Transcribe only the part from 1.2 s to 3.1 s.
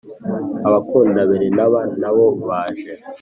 berenari nabo baje